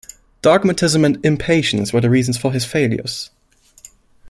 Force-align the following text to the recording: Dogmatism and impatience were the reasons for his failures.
Dogmatism 0.41 1.05
and 1.05 1.23
impatience 1.23 1.93
were 1.93 2.01
the 2.01 2.09
reasons 2.09 2.35
for 2.35 2.51
his 2.51 2.65
failures. 2.65 3.29